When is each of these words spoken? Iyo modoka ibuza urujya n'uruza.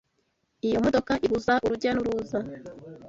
Iyo 0.67 0.77
modoka 0.83 1.13
ibuza 1.25 1.53
urujya 1.65 1.91
n'uruza. 1.93 2.39